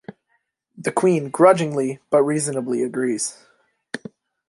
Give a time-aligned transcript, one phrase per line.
[0.75, 3.37] The Queen, grudgingly, but reasonably, agrees.